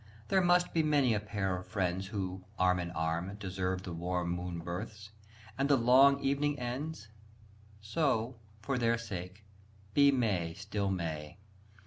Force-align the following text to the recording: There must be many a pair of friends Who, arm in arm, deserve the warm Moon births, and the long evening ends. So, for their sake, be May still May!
There 0.29 0.41
must 0.41 0.73
be 0.73 0.81
many 0.81 1.13
a 1.13 1.19
pair 1.19 1.55
of 1.55 1.67
friends 1.67 2.07
Who, 2.07 2.43
arm 2.57 2.79
in 2.79 2.89
arm, 2.89 3.35
deserve 3.39 3.83
the 3.83 3.93
warm 3.93 4.31
Moon 4.31 4.57
births, 4.57 5.11
and 5.59 5.69
the 5.69 5.77
long 5.77 6.19
evening 6.21 6.57
ends. 6.57 7.09
So, 7.81 8.33
for 8.63 8.79
their 8.79 8.97
sake, 8.97 9.43
be 9.93 10.11
May 10.11 10.55
still 10.55 10.89
May! 10.89 11.37